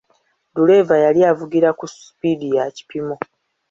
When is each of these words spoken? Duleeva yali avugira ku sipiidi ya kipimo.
Duleeva 0.55 0.95
yali 1.05 1.21
avugira 1.31 1.69
ku 1.79 1.85
sipiidi 1.93 2.47
ya 2.55 2.65
kipimo. 2.75 3.15